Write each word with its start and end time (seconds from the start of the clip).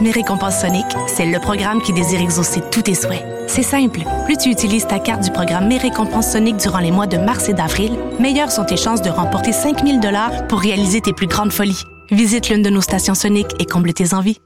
Mes 0.00 0.10
récompenses 0.10 0.60
Sonic, 0.60 0.86
c'est 1.06 1.26
le 1.26 1.38
programme 1.38 1.80
qui 1.80 1.92
désire 1.92 2.20
exaucer 2.20 2.60
tous 2.70 2.82
tes 2.82 2.94
souhaits. 2.94 3.24
C'est 3.46 3.62
simple. 3.62 4.00
Plus 4.24 4.36
tu 4.36 4.50
utilises 4.50 4.86
ta 4.86 4.98
carte 4.98 5.22
du 5.22 5.30
programme 5.30 5.68
Mes 5.68 5.78
récompenses 5.78 6.32
Sonic 6.32 6.56
durant 6.56 6.80
les 6.80 6.90
mois 6.90 7.06
de 7.06 7.16
mars 7.16 7.48
et 7.48 7.54
d'avril, 7.54 7.96
meilleures 8.18 8.50
sont 8.50 8.64
tes 8.64 8.76
chances 8.76 9.02
de 9.02 9.10
remporter 9.10 9.52
5000 9.52 10.00
dollars 10.00 10.46
pour 10.48 10.60
réaliser 10.60 11.00
tes 11.00 11.12
plus 11.12 11.26
grandes 11.26 11.52
folies. 11.52 11.82
Visite 12.10 12.48
l'une 12.48 12.62
de 12.62 12.70
nos 12.70 12.80
stations 12.80 13.14
Sonic 13.14 13.46
et 13.60 13.66
comble 13.66 13.92
tes 13.92 14.14
envies. 14.14 14.40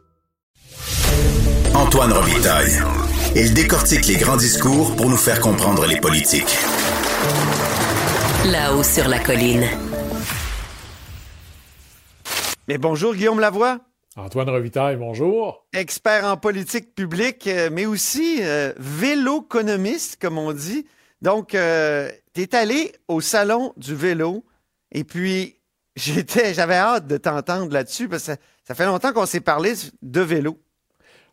Antoine 1.74 2.12
Robitaille. 2.12 2.83
Il 3.34 3.55
décortique 3.55 4.06
les 4.06 4.16
grands 4.16 4.36
discours 4.36 4.94
pour 4.96 5.08
nous 5.08 5.16
faire 5.16 5.41
comprendre 5.41 5.86
les 5.86 6.00
politiques. 6.00 6.58
Là-haut 8.44 8.83
sur 8.83 9.08
la 9.08 9.19
colline. 9.19 9.64
Mais 12.69 12.78
bonjour 12.78 13.14
Guillaume 13.14 13.41
Lavoie. 13.41 13.78
Antoine 14.18 14.50
Revitaille, 14.50 14.96
bonjour. 14.96 15.64
Expert 15.72 16.24
en 16.24 16.36
politique 16.36 16.92
publique, 16.92 17.46
euh, 17.46 17.70
mais 17.70 17.86
aussi 17.86 18.38
euh, 18.41 18.72
véloconomiste, 18.77 20.20
comme 20.20 20.38
on 20.38 20.52
dit. 20.52 20.86
Donc, 21.22 21.55
euh, 21.55 22.11
tu 22.34 22.42
es 22.42 22.55
allé 22.56 22.92
au 23.06 23.20
salon 23.20 23.72
du 23.77 23.94
vélo 23.94 24.44
et 24.91 25.05
puis 25.05 25.61
j'étais, 25.96 26.52
j'avais 26.52 26.74
hâte 26.74 27.06
de 27.06 27.16
t'entendre 27.16 27.72
là-dessus 27.72 28.08
parce 28.08 28.22
que 28.22 28.33
ça, 28.33 28.36
ça 28.64 28.74
fait 28.74 28.86
longtemps 28.86 29.12
qu'on 29.12 29.24
s'est 29.24 29.41
parlé 29.41 29.74
de 30.02 30.20
vélo. 30.20 30.58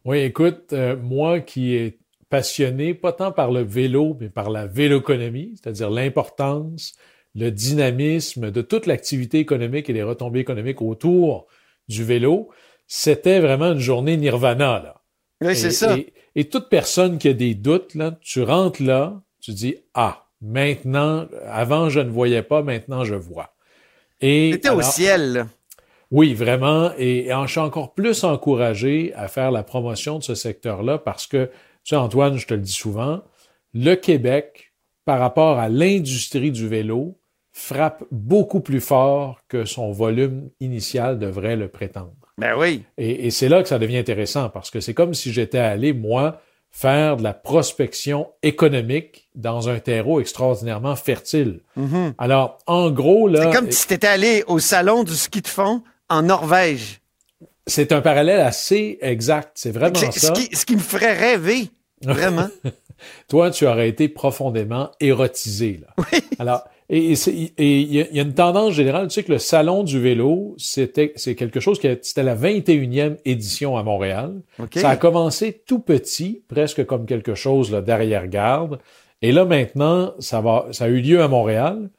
Oui, 0.05 0.19
écoute, 0.19 0.71
moi 1.01 1.39
qui 1.39 1.73
est 1.73 1.97
passionné, 2.29 2.93
pas 2.93 3.13
tant 3.13 3.31
par 3.31 3.49
le 3.49 3.61
vélo, 3.61 4.15
mais 4.19 4.29
par 4.29 4.51
la 4.51 4.67
véloconomie, 4.67 5.55
c'est-à-dire 5.55 5.89
l'importance, 5.89 6.93
le 7.33 7.49
dynamisme 7.49 8.51
de 8.51 8.61
toute 8.61 8.85
l'activité 8.85 9.39
économique 9.39 9.89
et 9.89 9.93
les 9.93 10.03
retombées 10.03 10.41
économiques 10.41 10.83
autour 10.83 11.47
du 11.87 12.03
vélo, 12.03 12.51
c'était 12.87 13.39
vraiment 13.39 13.71
une 13.71 13.79
journée 13.79 14.17
nirvana, 14.17 14.81
là. 14.83 15.01
Oui, 15.41 15.55
c'est 15.55 15.71
ça. 15.71 15.95
Et, 16.35 16.45
toute 16.45 16.69
personne 16.69 17.17
qui 17.17 17.27
a 17.29 17.33
des 17.33 17.55
doutes, 17.55 17.95
là, 17.95 18.17
tu 18.21 18.41
rentres 18.41 18.81
là, 18.81 19.21
tu 19.41 19.51
dis, 19.51 19.75
ah, 19.93 20.27
maintenant, 20.41 21.27
avant 21.47 21.89
je 21.89 21.99
ne 21.99 22.09
voyais 22.09 22.43
pas, 22.43 22.61
maintenant 22.61 23.03
je 23.03 23.15
vois. 23.15 23.55
Et 24.21 24.51
C'était 24.53 24.69
au 24.69 24.81
ciel, 24.81 25.33
là. 25.33 25.47
Oui, 26.11 26.33
vraiment. 26.33 26.91
Et, 26.97 27.27
et 27.27 27.33
je 27.45 27.51
suis 27.51 27.59
encore 27.59 27.93
plus 27.93 28.23
encouragé 28.23 29.13
à 29.15 29.27
faire 29.27 29.51
la 29.51 29.63
promotion 29.63 30.19
de 30.19 30.23
ce 30.23 30.35
secteur-là 30.35 30.97
parce 30.97 31.27
que, 31.27 31.45
tu 31.83 31.89
sais, 31.89 31.95
Antoine, 31.95 32.37
je 32.37 32.47
te 32.47 32.53
le 32.53 32.61
dis 32.61 32.71
souvent, 32.71 33.21
le 33.73 33.95
Québec, 33.95 34.73
par 35.03 35.19
rapport 35.19 35.59
à 35.59 35.69
l'industrie 35.69 36.51
du 36.51 36.67
vélo, 36.67 37.19
frappe 37.51 38.03
beaucoup 38.11 38.59
plus 38.59 38.81
fort 38.81 39.39
que 39.47 39.65
son 39.65 39.91
volume 39.91 40.49
initial 40.59 41.19
devrait 41.19 41.55
le 41.55 41.69
prétendre. 41.69 42.24
Ben 42.37 42.55
oui. 42.57 42.83
Et, 42.97 43.31
c'est 43.31 43.49
là 43.49 43.63
que 43.63 43.69
ça 43.69 43.79
devient 43.79 43.97
intéressant 43.97 44.49
parce 44.49 44.69
que 44.69 44.79
c'est 44.79 44.93
comme 44.93 45.13
si 45.13 45.31
j'étais 45.31 45.59
allé, 45.59 45.93
moi, 45.93 46.41
faire 46.71 47.17
de 47.17 47.23
la 47.23 47.33
prospection 47.33 48.27
économique 48.43 49.29
dans 49.35 49.69
un 49.69 49.79
terreau 49.79 50.19
extraordinairement 50.19 50.95
fertile. 50.95 51.61
Mm-hmm. 51.77 52.13
Alors, 52.17 52.57
en 52.67 52.91
gros, 52.91 53.27
là... 53.27 53.43
C'est 53.43 53.57
comme 53.57 53.71
si 53.71 53.87
tu 53.87 53.93
étais 53.93 54.07
allé 54.07 54.43
au 54.47 54.59
salon 54.59 55.03
du 55.03 55.15
ski 55.15 55.41
de 55.41 55.47
fond 55.47 55.81
en 56.09 56.23
Norvège. 56.23 56.99
C'est 57.67 57.93
un 57.93 58.01
parallèle 58.01 58.41
assez 58.41 58.97
exact. 59.01 59.51
C'est 59.55 59.71
vraiment 59.71 59.95
ça. 59.95 60.11
Ce 60.11 60.31
qui, 60.33 60.55
ce 60.55 60.65
qui 60.65 60.75
me 60.75 60.81
ferait 60.81 61.13
rêver, 61.13 61.69
vraiment. 62.03 62.49
Toi, 63.27 63.51
tu 63.51 63.65
aurais 63.65 63.89
été 63.89 64.09
profondément 64.09 64.91
érotisé. 64.99 65.81
Là. 65.81 66.03
Oui. 66.11 66.19
Alors, 66.39 66.63
et 66.87 67.13
il 67.57 67.95
y, 67.95 68.19
a 68.19 68.21
une 68.21 68.35
tendance 68.35 68.73
générale, 68.73 69.07
tu 69.07 69.15
sais 69.15 69.23
que 69.23 69.31
le 69.31 69.39
salon 69.39 69.83
du 69.83 69.99
vélo, 69.99 70.53
c'était 70.59 71.13
c'est 71.15 71.33
quelque 71.33 71.59
chose 71.59 71.79
qui 71.79 71.87
c'était 72.03 72.21
la 72.21 72.35
21e 72.35 73.17
édition 73.25 73.75
à 73.75 73.81
Montréal. 73.81 74.41
Ça 74.75 74.89
a 74.89 74.95
commencé 74.95 75.63
tout 75.65 75.79
petit, 75.79 76.43
presque 76.47 76.85
comme 76.85 77.07
quelque 77.07 77.33
chose 77.33 77.71
d'arrière-garde. 77.71 78.79
Et 79.23 79.31
là 79.31 79.45
maintenant, 79.45 80.13
ça 80.19 80.41
va 80.41 80.67
ça 80.71 80.85
a 80.85 80.87
eu 80.89 81.01
lieu 81.01 81.23
à 81.23 81.27
Montréal 81.27 81.89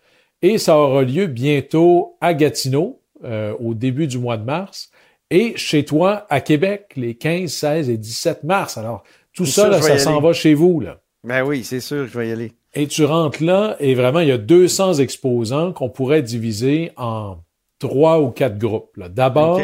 et 0.40 0.58
ça 0.58 0.78
aura 0.78 1.02
lieu 1.02 1.26
bientôt 1.26 2.16
à 2.20 2.32
Gatineau 2.32 3.00
euh, 3.24 3.54
au 3.58 3.74
début 3.74 4.06
du 4.06 4.18
mois 4.18 4.36
de 4.36 4.44
mars 4.44 4.90
et 5.30 5.56
chez 5.56 5.84
toi 5.84 6.26
à 6.30 6.40
Québec 6.40 6.92
les 6.94 7.16
15, 7.16 7.50
16 7.50 7.90
et 7.90 7.96
17 7.96 8.44
mars. 8.44 8.78
Alors 8.78 9.02
tout 9.34 9.46
ça, 9.46 9.82
ça 9.82 9.98
s'en 9.98 10.20
va 10.20 10.32
chez 10.32 10.54
vous 10.54 10.78
là. 10.78 11.00
Ben 11.26 11.42
oui, 11.42 11.64
c'est 11.64 11.80
sûr, 11.80 12.06
je 12.06 12.16
vais 12.16 12.28
y 12.28 12.32
aller. 12.32 12.52
Et 12.74 12.86
tu 12.86 13.04
rentres 13.04 13.42
là 13.42 13.76
et 13.80 13.94
vraiment, 13.94 14.20
il 14.20 14.28
y 14.28 14.32
a 14.32 14.38
200 14.38 14.94
exposants 14.94 15.72
qu'on 15.72 15.88
pourrait 15.88 16.22
diviser 16.22 16.92
en 16.96 17.38
trois 17.80 18.20
ou 18.20 18.30
quatre 18.30 18.58
groupes. 18.58 18.96
D'abord, 18.96 19.60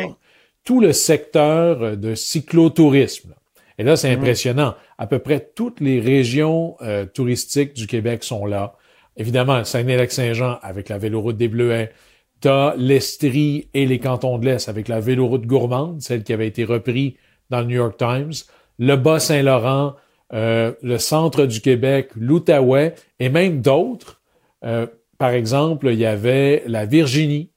tout 0.65 0.81
le 0.81 0.93
secteur 0.93 1.97
de 1.97 2.15
cyclotourisme. 2.17 3.35
Et 3.79 3.85
là, 3.85 3.97
c'est 3.97 4.11
mhm. 4.15 4.21
impressionnant. 4.21 4.75
À 4.99 5.07
peu 5.07 5.21
près 5.21 5.53
toutes 5.55 5.81
les 5.81 6.01
régions 6.01 6.77
euh, 6.83 7.07
touristiques 7.07 7.75
du 7.75 7.87
Québec 7.87 8.25
sont 8.25 8.45
là. 8.45 8.75
Évidemment, 9.17 9.63
Saguenay-Lac-Saint-Jean 9.63 10.59
avec 10.63 10.89
la 10.89 10.99
véloroute 10.99 11.37
des 11.37 11.49
Bleuets. 11.49 11.93
T'as 12.41 12.75
l'Estrie 12.75 13.69
et 13.73 13.87
les 13.87 14.01
cantons 14.01 14.39
de 14.39 14.47
l'Est 14.47 14.69
avec 14.69 14.89
la 14.89 14.99
véloroute 14.99 15.47
gourmande, 15.47 16.03
celle 16.03 16.25
qui 16.25 16.33
avait 16.33 16.49
été 16.49 16.65
reprise 16.65 17.13
dans 17.51 17.61
le 17.61 17.67
New 17.67 17.77
York 17.77 17.97
Times. 17.97 18.33
Le 18.81 18.97
Bas-Saint-Laurent, 18.97 19.95
euh, 20.35 20.73
le 20.83 20.99
centre 20.99 21.47
du 21.47 21.61
Québec, 21.61 22.11
l'Outaouais 22.17 22.95
et 23.21 23.29
même 23.29 23.61
d'autres. 23.61 24.21
Euh, 24.65 24.87
par 25.19 25.31
exemple, 25.31 25.89
il 25.93 25.99
y 25.99 26.07
avait 26.07 26.63
la 26.67 26.87
Virginie 26.87 27.51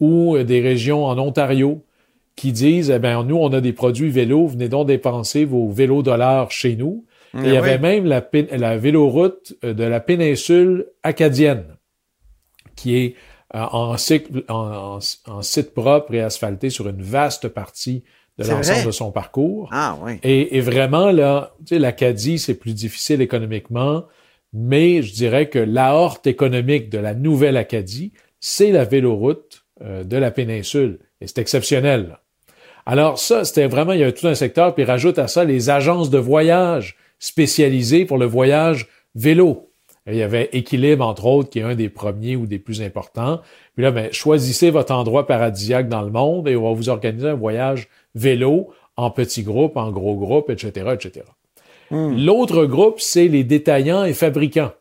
ou 0.00 0.36
des 0.38 0.60
régions 0.60 1.04
en 1.06 1.18
Ontario 1.18 1.84
qui 2.36 2.52
disent, 2.52 2.90
eh 2.90 2.98
bien, 2.98 3.22
nous, 3.22 3.36
on 3.36 3.52
a 3.52 3.60
des 3.60 3.72
produits 3.72 4.10
vélos, 4.10 4.48
venez 4.48 4.68
donc 4.68 4.88
dépenser 4.88 5.44
vos 5.44 5.70
vélos 5.70 6.02
dollars 6.02 6.50
chez 6.50 6.76
nous. 6.76 7.04
Et 7.36 7.48
il 7.48 7.52
y 7.52 7.56
avait 7.56 7.78
même 7.78 8.04
la, 8.04 8.24
la 8.52 8.76
véloroute 8.76 9.54
de 9.62 9.84
la 9.84 9.98
péninsule 9.98 10.86
acadienne, 11.02 11.64
qui 12.76 12.96
est 12.96 13.14
euh, 13.54 13.60
en, 13.70 13.96
en, 14.48 14.98
en, 15.28 15.42
site 15.42 15.74
propre 15.74 16.14
et 16.14 16.20
asphalté 16.20 16.70
sur 16.70 16.88
une 16.88 17.02
vaste 17.02 17.46
partie 17.48 18.02
de 18.38 18.48
l'ensemble 18.48 18.86
de 18.86 18.90
son 18.90 19.12
parcours. 19.12 19.68
Ah, 19.72 19.96
oui. 20.02 20.18
Et, 20.22 20.56
et 20.56 20.60
vraiment, 20.60 21.10
là, 21.10 21.54
tu 21.60 21.74
sais, 21.74 21.78
l'Acadie, 21.78 22.38
c'est 22.38 22.54
plus 22.54 22.74
difficile 22.74 23.20
économiquement, 23.20 24.04
mais 24.52 25.02
je 25.02 25.12
dirais 25.12 25.48
que 25.48 25.58
l'aorte 25.58 26.26
économique 26.26 26.90
de 26.90 26.98
la 26.98 27.14
nouvelle 27.14 27.56
Acadie, 27.56 28.12
c'est 28.40 28.70
la 28.70 28.84
véloroute 28.84 29.64
euh, 29.82 30.04
de 30.04 30.16
la 30.16 30.30
péninsule. 30.30 31.00
Et 31.20 31.26
c'est 31.26 31.38
exceptionnel. 31.38 32.18
Alors 32.86 33.18
ça, 33.18 33.44
c'était 33.44 33.66
vraiment, 33.66 33.92
il 33.92 34.00
y 34.00 34.04
a 34.04 34.12
tout 34.12 34.26
un 34.26 34.34
secteur, 34.34 34.74
puis 34.74 34.84
rajoute 34.84 35.18
à 35.18 35.28
ça 35.28 35.44
les 35.44 35.70
agences 35.70 36.10
de 36.10 36.18
voyage 36.18 36.96
spécialisées 37.18 38.04
pour 38.04 38.18
le 38.18 38.26
voyage 38.26 38.88
vélo. 39.14 39.70
Il 40.06 40.16
y 40.16 40.22
avait 40.22 40.50
Équilibre, 40.52 41.06
entre 41.06 41.24
autres, 41.24 41.48
qui 41.48 41.60
est 41.60 41.62
un 41.62 41.74
des 41.74 41.88
premiers 41.88 42.36
ou 42.36 42.46
des 42.46 42.58
plus 42.58 42.82
importants. 42.82 43.40
Puis 43.74 43.82
là, 43.82 43.90
ben, 43.90 44.12
choisissez 44.12 44.70
votre 44.70 44.92
endroit 44.92 45.26
paradisiaque 45.26 45.88
dans 45.88 46.02
le 46.02 46.10
monde 46.10 46.46
et 46.46 46.56
on 46.56 46.62
va 46.62 46.72
vous 46.74 46.90
organiser 46.90 47.28
un 47.28 47.34
voyage 47.34 47.88
vélo 48.14 48.70
en 48.96 49.10
petits 49.10 49.42
groupes, 49.42 49.76
en 49.76 49.90
gros 49.90 50.16
groupes, 50.16 50.50
etc., 50.50 50.90
etc. 50.92 51.26
Hmm. 51.90 52.16
L'autre 52.16 52.66
groupe, 52.66 53.00
c'est 53.00 53.28
les 53.28 53.44
détaillants 53.44 54.04
et 54.04 54.12
fabricants. 54.12 54.72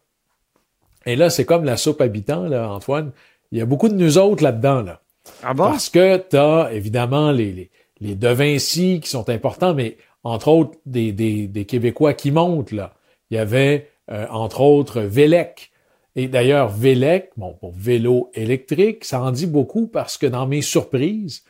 Et 1.06 1.16
là, 1.16 1.30
c'est 1.30 1.46
comme 1.46 1.64
la 1.64 1.78
soupe 1.78 2.02
habitant, 2.02 2.44
là, 2.44 2.70
Antoine. 2.70 3.12
Il 3.52 3.58
y 3.58 3.62
a 3.62 3.66
beaucoup 3.66 3.90
de 3.90 3.96
nous 3.96 4.18
autres 4.18 4.44
là-dedans, 4.44 4.82
là. 4.82 5.02
Ah 5.42 5.54
bon? 5.54 5.66
Parce 5.66 5.90
que 5.90 6.18
tu 6.18 6.36
as 6.36 6.70
évidemment 6.74 7.32
les, 7.32 7.52
les, 7.52 7.72
les 8.02 8.16
De 8.16 8.28
Vinci 8.28 9.00
qui 9.02 9.10
sont 9.10 9.30
importants, 9.30 9.74
mais 9.74 9.98
entre 10.24 10.50
autres 10.50 10.78
des, 10.86 11.12
des, 11.12 11.48
des 11.48 11.66
Québécois 11.66 12.14
qui 12.14 12.32
montent, 12.32 12.72
là. 12.72 12.94
Il 13.30 13.38
y 13.38 13.40
avait, 13.40 13.90
euh, 14.12 14.28
entre 14.30 14.62
autres, 14.62 15.02
Vélec. 15.02 15.72
Et 16.16 16.28
d'ailleurs, 16.28 16.70
Vélec, 16.70 17.32
bon, 17.38 17.54
pour 17.54 17.74
vélo 17.76 18.30
électrique, 18.34 19.06
ça 19.06 19.22
en 19.22 19.32
dit 19.32 19.48
beaucoup 19.48 19.88
parce 19.88 20.18
que 20.18 20.28
dans 20.28 20.46
mes 20.46 20.62
surprises, 20.62 21.44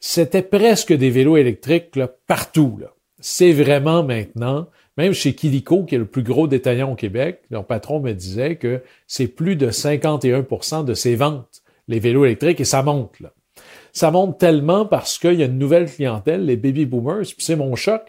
c'était 0.00 0.42
presque 0.42 0.92
des 0.92 1.08
vélos 1.08 1.38
électriques 1.38 1.98
partout. 2.26 2.80
C'est 3.20 3.52
vraiment 3.52 4.02
maintenant, 4.02 4.68
même 4.98 5.14
chez 5.14 5.34
Kilico, 5.34 5.84
qui 5.84 5.94
est 5.94 5.98
le 5.98 6.04
plus 6.04 6.22
gros 6.22 6.46
détaillant 6.46 6.92
au 6.92 6.94
Québec, 6.94 7.40
leur 7.50 7.64
patron 7.64 8.00
me 8.00 8.12
disait 8.12 8.56
que 8.56 8.82
c'est 9.06 9.28
plus 9.28 9.56
de 9.56 9.70
51% 9.70 10.84
de 10.84 10.92
ses 10.92 11.16
ventes, 11.16 11.62
les 11.88 12.00
vélos 12.00 12.26
électriques, 12.26 12.60
et 12.60 12.66
ça 12.66 12.82
monte. 12.82 13.22
Ça 13.94 14.10
monte 14.10 14.36
tellement 14.38 14.84
parce 14.84 15.18
qu'il 15.18 15.34
y 15.34 15.42
a 15.42 15.46
une 15.46 15.56
nouvelle 15.58 15.86
clientèle, 15.90 16.44
les 16.44 16.56
baby 16.56 16.84
boomers, 16.84 17.22
puis 17.22 17.36
c'est 17.38 17.56
mon 17.56 17.74
choc. 17.76 18.02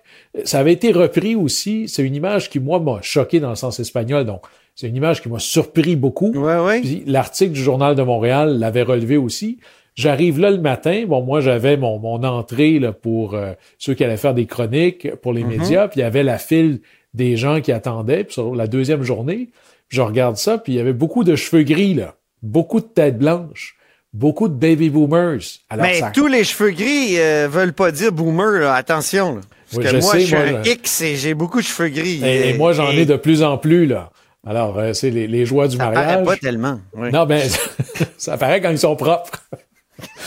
Ça 0.43 0.59
avait 0.59 0.73
été 0.73 0.91
repris 0.91 1.35
aussi, 1.35 1.87
c'est 1.87 2.03
une 2.03 2.15
image 2.15 2.49
qui, 2.49 2.59
moi, 2.59 2.79
m'a 2.79 2.99
choqué 3.01 3.39
dans 3.39 3.49
le 3.51 3.55
sens 3.55 3.79
espagnol, 3.79 4.25
donc 4.25 4.41
c'est 4.75 4.89
une 4.89 4.95
image 4.97 5.21
qui 5.21 5.29
m'a 5.29 5.39
surpris 5.39 5.95
beaucoup. 5.95 6.31
Ouais, 6.33 6.57
ouais. 6.59 6.81
Puis 6.81 7.03
l'article 7.05 7.53
du 7.53 7.61
Journal 7.63 7.95
de 7.95 8.01
Montréal 8.01 8.57
l'avait 8.59 8.81
relevé 8.81 9.15
aussi. 9.15 9.59
J'arrive 9.93 10.39
là 10.41 10.51
le 10.51 10.57
matin. 10.57 11.05
Bon, 11.07 11.21
moi, 11.21 11.39
j'avais 11.39 11.77
mon, 11.77 11.99
mon 11.99 12.21
entrée 12.23 12.79
là, 12.79 12.91
pour 12.91 13.33
euh, 13.35 13.53
ceux 13.77 13.93
qui 13.93 14.03
allaient 14.03 14.17
faire 14.17 14.33
des 14.33 14.45
chroniques 14.45 15.15
pour 15.21 15.31
les 15.31 15.43
Mhm. 15.45 15.49
médias. 15.49 15.87
Puis 15.87 16.01
il 16.01 16.03
y 16.03 16.05
avait 16.05 16.23
la 16.23 16.37
file 16.37 16.81
des 17.13 17.37
gens 17.37 17.61
qui 17.61 17.71
attendaient. 17.71 18.25
Puis 18.25 18.33
sur 18.33 18.53
la 18.55 18.67
deuxième 18.67 19.03
journée, 19.03 19.51
je 19.87 20.01
regarde 20.01 20.35
ça. 20.35 20.57
Puis 20.57 20.73
il 20.73 20.75
y 20.75 20.79
avait 20.79 20.91
beaucoup 20.91 21.23
de 21.23 21.37
cheveux 21.37 21.63
gris, 21.63 21.93
là. 21.93 22.15
Beaucoup 22.41 22.81
de 22.81 22.85
têtes 22.85 23.17
blanches. 23.17 23.77
Beaucoup 24.15 24.47
de 24.47 24.53
baby 24.53 24.89
boomers. 24.89 25.39
Alors, 25.69 25.85
Mais 25.85 26.00
ça- 26.00 26.12
tous 26.13 26.27
les 26.27 26.44
cheveux 26.45 26.71
gris 26.71 27.19
euh, 27.19 27.47
veulent 27.51 27.73
pas 27.73 27.91
dire 27.91 28.12
boomer, 28.13 28.59
là. 28.62 28.73
attention. 28.75 29.35
là. 29.35 29.41
Parce 29.71 29.77
Oui, 29.77 29.83
que 29.83 29.89
je 29.89 29.97
moi, 30.01 30.12
sais, 30.13 30.19
je 30.21 30.25
suis 30.25 30.35
moi, 30.35 30.44
un 30.59 30.63
je- 30.63 30.71
X 30.71 31.01
et 31.01 31.15
j'ai 31.17 31.33
beaucoup 31.33 31.59
de 31.59 31.65
cheveux 31.65 31.89
gris. 31.89 32.21
et, 32.23 32.50
et 32.50 32.53
moi, 32.53 32.71
j'en 32.71 32.91
ai 32.91 33.06
de 33.06 33.17
plus 33.17 33.44
en 33.44 33.57
plus, 33.57 33.85
là. 33.88 34.12
Alors, 34.47 34.77
euh, 34.77 34.94
c'est 34.94 35.09
les, 35.09 35.27
les 35.27 35.45
joies 35.45 35.67
du 35.67 35.75
Ça 35.75 35.85
paraît 35.88 35.95
mariage. 36.06 36.25
pas 36.25 36.38
tellement. 36.38 36.79
oui. 36.94 37.09
Non, 37.12 37.25
ben, 37.25 37.41
ça 38.17 38.38
paraît 38.38 38.62
quand 38.62 38.69
ils 38.69 38.79
sont 38.79 38.95
propres. 38.95 39.44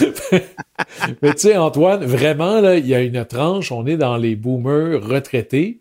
Mais 1.22 1.32
tu 1.34 1.38
sais, 1.38 1.56
Antoine, 1.56 2.04
vraiment, 2.04 2.60
là, 2.60 2.76
il 2.76 2.86
y 2.86 2.94
a 2.94 3.00
une 3.00 3.24
tranche, 3.24 3.72
on 3.72 3.86
est 3.86 3.96
dans 3.96 4.16
les 4.16 4.36
boomers 4.36 5.00
retraités. 5.02 5.78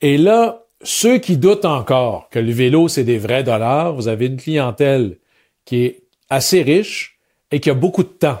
Et 0.00 0.16
là, 0.18 0.62
ceux 0.82 1.18
qui 1.18 1.36
doutent 1.36 1.64
encore 1.64 2.28
que 2.30 2.38
le 2.38 2.52
vélo, 2.52 2.88
c'est 2.88 3.04
des 3.04 3.18
vrais 3.18 3.42
dollars, 3.42 3.94
vous 3.94 4.08
avez 4.08 4.26
une 4.26 4.36
clientèle 4.36 5.16
qui 5.64 5.84
est 5.84 6.02
assez 6.30 6.62
riche 6.62 7.17
et 7.50 7.60
qui 7.60 7.70
a 7.70 7.74
beaucoup 7.74 8.02
de 8.02 8.08
temps. 8.08 8.40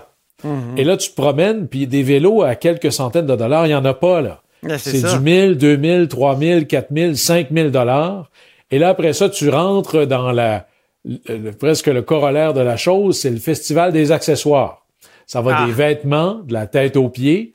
Et 0.76 0.84
là, 0.84 0.96
tu 0.96 1.10
te 1.10 1.14
promènes, 1.16 1.66
puis 1.66 1.86
des 1.88 2.02
vélos 2.04 2.42
à 2.42 2.54
quelques 2.54 2.92
centaines 2.92 3.26
de 3.26 3.34
dollars, 3.34 3.66
il 3.66 3.70
n'y 3.70 3.74
en 3.74 3.84
a 3.84 3.94
pas, 3.94 4.20
là. 4.20 4.40
C'est 4.78 4.92
du 5.18 5.24
1000, 5.24 5.56
2000, 5.58 6.08
3000, 6.08 6.66
4000, 6.66 7.16
5000 7.16 7.70
dollars. 7.70 8.30
Et 8.70 8.78
là, 8.78 8.90
après 8.90 9.12
ça, 9.12 9.28
tu 9.28 9.48
rentres 9.48 10.06
dans 10.06 10.30
la, 10.32 10.66
le- 11.04 11.18
le- 11.28 11.52
presque 11.52 11.86
le 11.86 12.02
corollaire 12.02 12.52
de 12.54 12.60
la 12.60 12.76
chose, 12.76 13.18
c'est 13.18 13.30
le 13.30 13.38
festival 13.38 13.92
des 13.92 14.12
accessoires. 14.12 14.84
Ça 15.26 15.40
va 15.42 15.56
Ah. 15.58 15.66
des 15.66 15.72
vêtements, 15.72 16.34
de 16.46 16.52
la 16.52 16.66
tête 16.66 16.96
aux 16.96 17.08
pieds, 17.08 17.52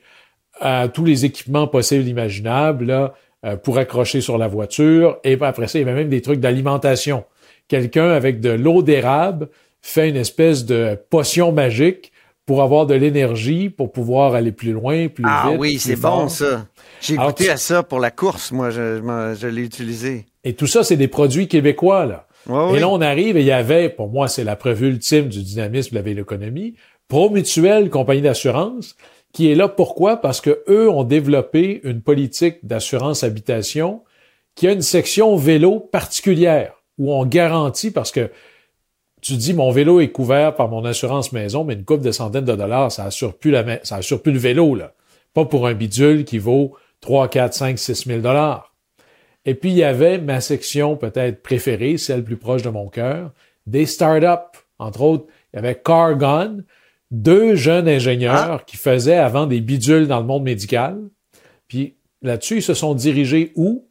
à 0.60 0.88
tous 0.88 1.04
les 1.04 1.24
équipements 1.24 1.66
possibles, 1.66 2.06
imaginables, 2.06 2.84
là, 2.86 3.14
euh, 3.44 3.56
pour 3.56 3.78
accrocher 3.78 4.20
sur 4.20 4.38
la 4.38 4.46
voiture. 4.48 5.18
Et 5.24 5.36
après 5.40 5.66
ça, 5.68 5.78
il 5.78 5.86
y 5.86 5.88
avait 5.88 5.98
même 6.00 6.08
des 6.10 6.22
trucs 6.22 6.40
d'alimentation. 6.40 7.24
Quelqu'un 7.68 8.10
avec 8.10 8.40
de 8.40 8.50
l'eau 8.50 8.82
d'érable 8.82 9.48
fait 9.86 10.08
une 10.08 10.16
espèce 10.16 10.64
de 10.64 10.98
potion 11.10 11.52
magique 11.52 12.10
pour 12.46 12.62
avoir 12.62 12.86
de 12.86 12.94
l'énergie, 12.94 13.68
pour 13.70 13.92
pouvoir 13.92 14.34
aller 14.34 14.50
plus 14.52 14.72
loin, 14.72 15.08
plus 15.08 15.24
Ah 15.26 15.48
vite. 15.50 15.60
oui, 15.60 15.70
plus 15.72 15.78
c'est 15.80 15.96
bon, 16.00 16.28
ça. 16.28 16.66
J'ai 17.00 17.16
goûté 17.16 17.44
tu- 17.44 17.50
à 17.50 17.56
ça 17.58 17.82
pour 17.82 18.00
la 18.00 18.10
course, 18.10 18.50
moi, 18.50 18.70
je, 18.70 18.96
je 18.96 19.00
m'en- 19.02 19.34
je 19.34 19.46
l'ai 19.46 19.62
utilisé. 19.62 20.26
Et 20.42 20.54
tout 20.54 20.66
ça, 20.66 20.84
c'est 20.84 20.96
des 20.96 21.08
produits 21.08 21.48
québécois, 21.48 22.06
là. 22.06 22.26
Ouais, 22.46 22.70
Et 22.70 22.72
oui. 22.74 22.80
là, 22.80 22.88
on 22.88 23.00
arrive 23.00 23.36
et 23.36 23.40
il 23.40 23.46
y 23.46 23.52
avait, 23.52 23.88
pour 23.90 24.08
moi, 24.08 24.28
c'est 24.28 24.44
la 24.44 24.56
preuve 24.56 24.82
ultime 24.84 25.28
du 25.28 25.42
dynamisme 25.42 25.90
de 25.90 25.94
la 25.96 26.02
véloéconomie, 26.02 26.74
Promutuel, 27.08 27.90
compagnie 27.90 28.22
d'assurance, 28.22 28.96
qui 29.32 29.50
est 29.50 29.54
là 29.54 29.68
pourquoi? 29.68 30.16
Parce 30.16 30.40
que 30.40 30.62
eux 30.68 30.90
ont 30.90 31.04
développé 31.04 31.80
une 31.84 32.00
politique 32.00 32.58
d'assurance 32.66 33.22
habitation 33.22 34.02
qui 34.54 34.66
a 34.68 34.72
une 34.72 34.82
section 34.82 35.36
vélo 35.36 35.80
particulière 35.80 36.72
où 36.98 37.12
on 37.14 37.24
garantit 37.26 37.90
parce 37.90 38.10
que 38.10 38.30
tu 39.24 39.36
dis 39.36 39.54
mon 39.54 39.70
vélo 39.70 40.00
est 40.00 40.08
couvert 40.10 40.54
par 40.54 40.68
mon 40.68 40.84
assurance 40.84 41.32
maison, 41.32 41.64
mais 41.64 41.74
une 41.74 41.84
coupe 41.84 42.02
de 42.02 42.12
centaines 42.12 42.44
de 42.44 42.54
dollars, 42.54 42.92
ça 42.92 43.04
assure 43.04 43.36
plus 43.36 43.50
la, 43.50 43.62
ma- 43.62 43.82
ça 43.84 43.96
assure 43.96 44.20
plus 44.22 44.32
le 44.32 44.38
vélo, 44.38 44.74
là. 44.74 44.92
Pas 45.32 45.44
pour 45.46 45.66
un 45.66 45.74
bidule 45.74 46.24
qui 46.24 46.38
vaut 46.38 46.76
3, 47.00 47.28
4, 47.28 47.54
5, 47.54 47.78
6 47.78 48.04
000 48.06 48.20
dollars. 48.20 48.72
Et 49.46 49.54
puis, 49.54 49.70
il 49.70 49.76
y 49.76 49.82
avait 49.84 50.18
ma 50.18 50.40
section 50.40 50.96
peut-être 50.96 51.42
préférée, 51.42 51.98
celle 51.98 52.22
plus 52.22 52.36
proche 52.36 52.62
de 52.62 52.70
mon 52.70 52.88
cœur, 52.88 53.32
des 53.66 53.84
startups. 53.86 54.58
Entre 54.78 55.00
autres, 55.02 55.26
il 55.52 55.56
y 55.56 55.58
avait 55.58 55.74
Cargon, 55.74 56.62
deux 57.10 57.54
jeunes 57.54 57.88
ingénieurs 57.88 58.64
qui 58.64 58.76
faisaient 58.76 59.16
avant 59.16 59.46
des 59.46 59.60
bidules 59.60 60.06
dans 60.06 60.20
le 60.20 60.26
monde 60.26 60.44
médical. 60.44 60.98
Puis 61.68 61.94
là-dessus, 62.22 62.56
ils 62.58 62.62
se 62.62 62.74
sont 62.74 62.94
dirigés 62.94 63.52
où? 63.56 63.86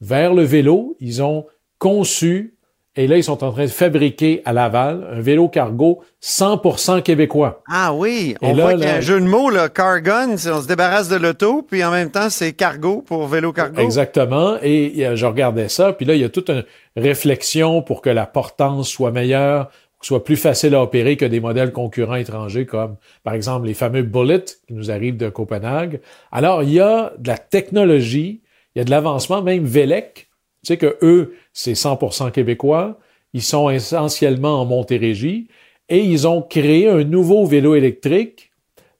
Vers 0.00 0.34
le 0.34 0.42
vélo. 0.42 0.96
Ils 1.00 1.22
ont 1.22 1.46
conçu, 1.78 2.55
et 2.96 3.06
là, 3.06 3.16
ils 3.16 3.24
sont 3.24 3.44
en 3.44 3.52
train 3.52 3.64
de 3.64 3.70
fabriquer 3.70 4.42
à 4.44 4.52
Laval 4.52 5.06
un 5.12 5.20
vélo 5.20 5.48
cargo 5.48 6.02
100% 6.20 7.02
québécois. 7.02 7.62
Ah 7.70 7.92
oui, 7.94 8.34
Et 8.40 8.46
on 8.46 8.54
là, 8.54 8.62
voit 8.62 8.72
qu'il 8.74 8.82
y 8.82 8.84
a 8.86 8.92
là- 8.92 8.96
un 8.98 9.00
jeu 9.00 9.20
de 9.20 9.26
mots, 9.26 9.50
là, 9.50 9.68
cargon, 9.68 10.36
c'est- 10.36 10.50
on 10.50 10.62
se 10.62 10.66
débarrasse 10.66 11.08
de 11.08 11.16
l'auto, 11.16 11.62
puis 11.62 11.84
en 11.84 11.90
même 11.90 12.10
temps, 12.10 12.30
c'est 12.30 12.52
cargo 12.52 13.02
pour 13.06 13.26
vélo 13.26 13.52
cargo. 13.52 13.80
Exactement. 13.80 14.56
Et 14.62 15.06
euh, 15.06 15.16
je 15.16 15.26
regardais 15.26 15.68
ça, 15.68 15.92
puis 15.92 16.06
là, 16.06 16.14
il 16.14 16.20
y 16.20 16.24
a 16.24 16.28
toute 16.28 16.48
une 16.50 16.64
réflexion 16.96 17.82
pour 17.82 18.00
que 18.02 18.10
la 18.10 18.26
portance 18.26 18.88
soit 18.88 19.10
meilleure, 19.12 19.68
que 19.98 20.04
ce 20.04 20.08
soit 20.08 20.24
plus 20.24 20.36
facile 20.36 20.74
à 20.74 20.82
opérer 20.82 21.16
que 21.16 21.24
des 21.24 21.40
modèles 21.40 21.72
concurrents 21.72 22.16
étrangers 22.16 22.66
comme, 22.66 22.96
par 23.24 23.34
exemple, 23.34 23.66
les 23.66 23.74
fameux 23.74 24.02
Bullet 24.02 24.44
qui 24.66 24.74
nous 24.74 24.90
arrivent 24.90 25.16
de 25.16 25.28
Copenhague. 25.28 26.00
Alors, 26.32 26.62
il 26.62 26.72
y 26.72 26.80
a 26.80 27.12
de 27.18 27.28
la 27.28 27.38
technologie, 27.38 28.42
il 28.74 28.78
y 28.78 28.82
a 28.82 28.84
de 28.84 28.90
l'avancement, 28.90 29.40
même 29.42 29.64
Velec, 29.64 30.28
tu 30.66 30.72
sais 30.72 30.78
que 30.78 30.96
eux, 31.02 31.34
c'est 31.52 31.74
100% 31.74 32.32
québécois, 32.32 32.98
ils 33.32 33.42
sont 33.42 33.70
essentiellement 33.70 34.62
en 34.62 34.64
Montérégie, 34.64 35.46
et 35.88 36.00
ils 36.00 36.26
ont 36.26 36.42
créé 36.42 36.88
un 36.88 37.04
nouveau 37.04 37.46
vélo 37.46 37.76
électrique, 37.76 38.50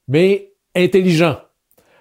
mais 0.06 0.52
intelligent. 0.76 1.38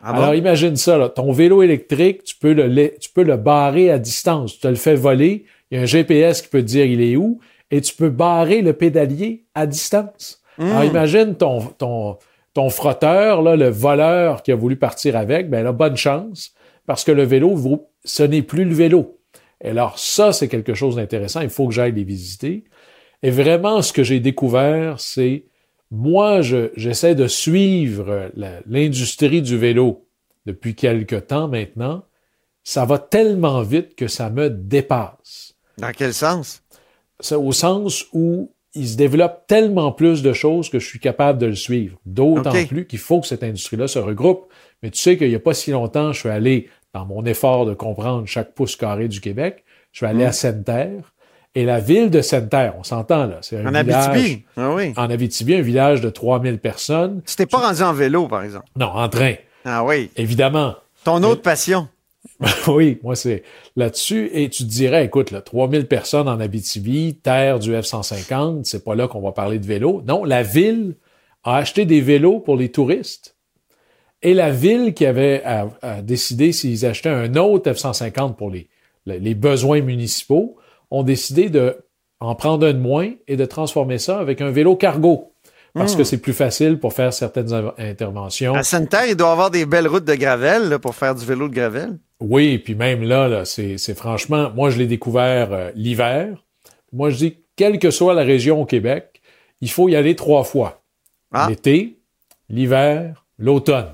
Ah 0.04 0.14
bon? 0.14 0.20
Alors 0.20 0.36
imagine 0.36 0.76
ça, 0.76 1.00
là. 1.00 1.10
ton 1.10 1.32
vélo 1.32 1.64
électrique, 1.64 2.24
tu 2.24 2.36
peux, 2.36 2.54
le, 2.54 2.94
tu 3.00 3.10
peux 3.10 3.24
le 3.24 3.38
barrer 3.38 3.90
à 3.90 3.98
distance. 3.98 4.54
Tu 4.54 4.60
te 4.60 4.68
le 4.68 4.76
fais 4.76 4.94
voler, 4.94 5.46
il 5.72 5.78
y 5.78 5.80
a 5.80 5.82
un 5.82 5.88
GPS 5.88 6.44
qui 6.44 6.50
peut 6.50 6.62
te 6.62 6.68
dire 6.68 6.86
il 6.86 7.02
est 7.02 7.16
où, 7.16 7.40
et 7.72 7.82
tu 7.82 7.96
peux 7.96 8.10
barrer 8.10 8.62
le 8.62 8.74
pédalier 8.74 9.46
à 9.56 9.66
distance. 9.66 10.44
Alors 10.60 10.84
imagine 10.84 11.34
ton, 11.34 11.62
ton, 11.78 12.18
ton 12.54 12.70
frotteur, 12.70 13.42
là, 13.42 13.56
le 13.56 13.70
voleur 13.70 14.44
qui 14.44 14.52
a 14.52 14.56
voulu 14.56 14.76
partir 14.76 15.18
avec, 15.18 15.50
ben 15.50 15.64
là, 15.64 15.72
bonne 15.72 15.98
chance, 15.98 16.54
parce 16.86 17.04
que 17.04 17.12
le 17.12 17.24
vélo, 17.24 17.58
ce 18.04 18.22
n'est 18.22 18.44
plus 18.44 18.66
le 18.66 18.76
vélo. 18.76 19.15
Et 19.64 19.70
alors 19.70 19.98
ça, 20.00 20.32
c'est 20.34 20.48
quelque 20.48 20.74
chose 20.74 20.96
d'intéressant, 20.98 21.42
il 21.42 21.50
faut 21.50 21.68
que 21.68 21.74
j'aille 21.74 21.94
les 21.94 22.04
visiter. 22.04 22.66
Et 23.24 23.32
vraiment, 23.32 23.82
ce 23.82 23.94
que 23.94 24.04
j'ai 24.04 24.20
découvert, 24.20 25.00
c'est 25.00 25.46
moi, 25.92 26.42
je- 26.42 26.72
j'essaie 26.76 27.16
de 27.16 27.28
suivre 27.28 28.30
l'industrie 28.66 29.42
du 29.42 29.58
vélo 29.58 30.06
depuis 30.46 30.76
quelque 30.76 31.16
temps 31.16 31.48
maintenant. 31.48 32.04
Ça 32.64 32.86
va 32.86 32.98
tellement 33.00 33.62
vite 33.62 33.96
que 33.96 34.08
ça 34.08 34.30
me 34.30 34.50
dépasse. 34.50 35.54
Dans 35.78 35.92
quel 35.92 36.14
sens? 36.14 36.64
C'est 37.20 37.36
au 37.36 37.52
sens 37.52 38.06
où 38.14 38.52
il 38.74 38.88
se 38.90 38.98
développe 38.98 39.44
tellement 39.48 39.92
plus 39.92 40.22
de 40.22 40.34
choses 40.34 40.70
que 40.70 40.80
je 40.80 40.86
suis 40.88 41.00
capable 41.00 41.40
de 41.40 41.46
le 41.46 41.56
suivre. 41.56 41.98
D'autant 42.06 42.52
plus 42.68 42.86
qu'il 42.88 43.00
faut 43.00 43.22
que 43.22 43.28
cette 43.28 43.44
industrie-là 43.44 43.88
se 43.88 44.00
regroupe. 44.00 44.48
Mais 44.84 44.92
tu 44.92 45.00
sais 45.00 45.18
qu'il 45.18 45.30
n'y 45.30 45.36
a 45.36 45.40
pas 45.40 45.54
si 45.54 45.72
longtemps, 45.72 46.12
je 46.12 46.20
suis 46.20 46.30
allé 46.30 46.68
dans 46.96 47.06
mon 47.06 47.26
effort 47.26 47.66
de 47.66 47.74
comprendre 47.74 48.26
chaque 48.26 48.54
pouce 48.54 48.78
carré 48.78 49.10
du 49.10 49.20
Québec. 49.20 49.66
Je 49.92 49.98
suis 49.98 50.06
allé 50.06 50.24
Mm. 50.24 50.28
à 50.28 50.32
Sainte-Terre. 50.32 51.14
Et 51.54 51.66
la 51.66 51.80
ville 51.82 52.10
de 52.10 52.22
Sainte-Terre, 52.22 52.74
on 52.80 52.84
s'entend 52.84 53.26
là, 53.26 53.40
c'est 53.42 53.58
un 53.58 53.66
En 53.76 53.84
village... 53.84 54.08
Abitibi? 54.08 54.46
Ah 54.56 54.72
oui. 54.74 54.94
En 54.96 55.10
Abitibi, 55.10 55.56
un 55.56 55.62
village 55.62 56.00
de 56.02 56.10
3000 56.10 56.58
personnes. 56.58 57.22
Tu 57.28 57.36
t'es 57.36 57.46
pas 57.46 57.58
rendu 57.60 57.82
en 57.82 57.92
vélo, 57.94 58.28
par 58.30 58.44
exemple? 58.44 58.66
Non, 58.78 58.88
en 58.88 59.10
train, 59.10 59.34
Ah 59.66 59.84
oui. 59.84 60.10
évidemment. 60.16 60.76
Ton 61.04 61.22
autre 61.24 61.42
passion? 61.42 61.88
oui, 62.68 63.00
moi, 63.04 63.16
c'est 63.16 63.44
là-dessus. 63.76 64.30
Et 64.34 64.50
tu 64.50 64.64
te 64.64 64.70
dirais, 64.70 65.04
écoute, 65.06 65.32
là, 65.32 65.42
3000 65.42 65.88
personnes 65.88 66.28
en 66.30 66.40
Abitibi, 66.40 67.16
terre 67.22 67.60
du 67.60 67.72
F-150, 67.74 68.64
c'est 68.64 68.84
pas 68.86 68.96
là 68.96 69.08
qu'on 69.10 69.22
va 69.22 69.32
parler 69.34 69.60
de 69.60 69.66
vélo. 69.66 70.02
Non, 70.08 70.24
la 70.24 70.44
ville 70.44 70.96
a 71.44 71.58
acheté 71.58 71.86
des 71.86 72.02
vélos 72.02 72.40
pour 72.40 72.56
les 72.58 72.70
touristes. 72.72 73.35
Et 74.26 74.34
la 74.34 74.50
ville 74.50 74.94
qui 74.96 75.06
avait 75.06 75.44
à, 75.44 75.68
à 75.82 76.02
décidé 76.02 76.52
s'ils 76.52 76.86
achetaient 76.86 77.10
un 77.10 77.36
autre 77.36 77.72
F-150 77.72 78.36
pour 78.36 78.50
les, 78.50 78.68
les, 79.06 79.20
les 79.20 79.36
besoins 79.36 79.82
municipaux, 79.82 80.58
ont 80.90 81.04
décidé 81.04 81.50
de 81.50 81.78
en 82.20 82.34
prendre 82.34 82.66
un 82.66 82.74
de 82.74 82.80
moins 82.80 83.12
et 83.28 83.36
de 83.38 83.46
transformer 83.46 84.00
ça 84.00 84.20
avec 84.20 84.42
un 84.42 84.50
vélo 84.50 84.76
cargo. 84.76 85.32
Parce 85.76 85.96
que 85.98 86.06
c'est 86.06 86.20
plus 86.20 86.34
facile 86.34 86.80
pour 86.80 86.94
faire 86.94 87.14
certaines 87.14 87.52
in- 87.54 87.74
interventions. 87.78 88.56
À 88.56 88.64
Sainte-Terre, 88.64 89.08
il 89.10 89.16
doit 89.16 89.28
y 89.28 89.32
avoir 89.32 89.52
des 89.52 89.66
belles 89.66 89.90
routes 89.90 90.06
de 90.06 90.16
gravel 90.16 90.70
là, 90.70 90.80
pour 90.80 90.96
faire 90.96 91.14
du 91.14 91.26
vélo 91.26 91.50
de 91.50 91.54
gravel. 91.54 92.00
Oui, 92.22 92.58
puis 92.60 92.76
même 92.76 93.04
là, 93.04 93.28
là 93.28 93.44
c'est 93.46 93.78
c'est 93.78 93.94
franchement, 93.94 94.52
moi 94.56 94.70
je 94.70 94.78
l'ai 94.80 94.88
découvert 94.88 95.52
euh, 95.52 95.72
l'hiver. 95.76 96.46
Moi 96.94 97.10
je 97.10 97.18
dis, 97.18 97.38
quelle 97.58 97.78
que 97.78 97.92
soit 97.92 98.14
la 98.14 98.24
région 98.24 98.62
au 98.62 98.66
Québec, 98.66 99.22
il 99.60 99.70
faut 99.70 99.90
y 99.90 99.98
aller 99.98 100.16
trois 100.16 100.46
fois. 100.46 100.82
Ah. 101.34 101.48
L'été, 101.50 102.00
l'hiver, 102.50 103.26
l'automne. 103.38 103.92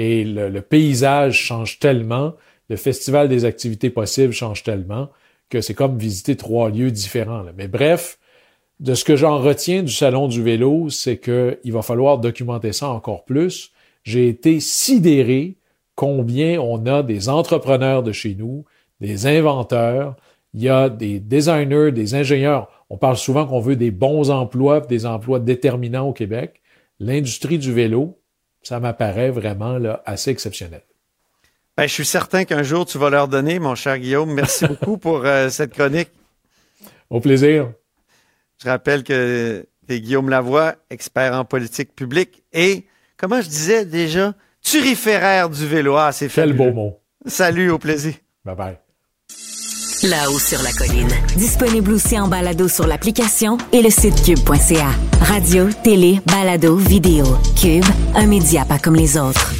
Et 0.00 0.24
le, 0.24 0.48
le 0.48 0.62
paysage 0.62 1.34
change 1.38 1.78
tellement, 1.78 2.32
le 2.70 2.76
festival 2.76 3.28
des 3.28 3.44
activités 3.44 3.90
possibles 3.90 4.32
change 4.32 4.62
tellement 4.62 5.10
que 5.50 5.60
c'est 5.60 5.74
comme 5.74 5.98
visiter 5.98 6.36
trois 6.36 6.70
lieux 6.70 6.90
différents. 6.90 7.42
là. 7.42 7.52
Mais 7.54 7.68
bref, 7.68 8.18
de 8.78 8.94
ce 8.94 9.04
que 9.04 9.14
j'en 9.14 9.38
retiens 9.38 9.82
du 9.82 9.92
salon 9.92 10.26
du 10.26 10.42
vélo, 10.42 10.88
c'est 10.88 11.18
qu'il 11.18 11.72
va 11.72 11.82
falloir 11.82 12.16
documenter 12.16 12.72
ça 12.72 12.88
encore 12.88 13.24
plus. 13.24 13.72
J'ai 14.02 14.28
été 14.28 14.58
sidéré 14.58 15.56
combien 15.96 16.58
on 16.58 16.86
a 16.86 17.02
des 17.02 17.28
entrepreneurs 17.28 18.02
de 18.02 18.12
chez 18.12 18.34
nous, 18.34 18.64
des 19.02 19.26
inventeurs, 19.26 20.16
il 20.54 20.62
y 20.62 20.70
a 20.70 20.88
des 20.88 21.20
designers, 21.20 21.92
des 21.92 22.14
ingénieurs. 22.14 22.68
On 22.88 22.96
parle 22.96 23.18
souvent 23.18 23.46
qu'on 23.46 23.60
veut 23.60 23.76
des 23.76 23.90
bons 23.90 24.30
emplois, 24.30 24.80
des 24.80 25.04
emplois 25.04 25.40
déterminants 25.40 26.08
au 26.08 26.14
Québec. 26.14 26.62
L'industrie 27.00 27.58
du 27.58 27.72
vélo, 27.72 28.19
ça 28.62 28.80
m'apparaît 28.80 29.30
vraiment 29.30 29.78
là, 29.78 30.02
assez 30.06 30.30
exceptionnel. 30.30 30.82
Ben, 31.76 31.86
je 31.86 31.92
suis 31.94 32.04
certain 32.04 32.44
qu'un 32.44 32.62
jour 32.62 32.84
tu 32.84 32.98
vas 32.98 33.10
leur 33.10 33.28
donner, 33.28 33.58
mon 33.58 33.74
cher 33.74 33.98
Guillaume. 33.98 34.32
Merci 34.32 34.66
beaucoup 34.68 34.98
pour 34.98 35.24
euh, 35.24 35.48
cette 35.48 35.72
chronique. 35.72 36.10
Au 37.08 37.20
plaisir. 37.20 37.72
Je 38.62 38.68
rappelle 38.68 39.02
que 39.02 39.66
tu 39.88 39.94
es 39.94 40.00
Guillaume 40.00 40.28
Lavoie, 40.28 40.76
expert 40.90 41.32
en 41.34 41.44
politique 41.44 41.94
publique 41.94 42.42
et, 42.52 42.86
comment 43.16 43.40
je 43.40 43.48
disais 43.48 43.84
déjà, 43.84 44.34
turiféraire 44.62 45.48
du 45.48 45.66
vélo. 45.66 45.96
Ah, 45.96 46.12
c'est 46.12 46.28
Quel 46.28 46.52
beau 46.52 46.72
mot. 46.72 47.00
Salut, 47.26 47.70
au 47.70 47.78
plaisir. 47.78 48.14
Bye 48.44 48.56
bye. 48.56 48.89
Là-haut 50.02 50.38
sur 50.38 50.62
la 50.62 50.72
colline. 50.72 51.10
Disponible 51.36 51.92
aussi 51.92 52.18
en 52.18 52.26
balado 52.26 52.68
sur 52.68 52.86
l'application 52.86 53.58
et 53.70 53.82
le 53.82 53.90
site 53.90 54.22
cube.ca. 54.24 54.92
Radio, 55.20 55.68
télé, 55.84 56.22
balado, 56.24 56.76
vidéo. 56.76 57.26
Cube, 57.60 57.84
un 58.14 58.26
média 58.26 58.64
pas 58.64 58.78
comme 58.78 58.96
les 58.96 59.18
autres. 59.18 59.52